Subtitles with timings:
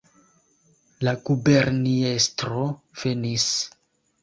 [1.07, 2.65] La guberniestro
[3.05, 3.49] venis!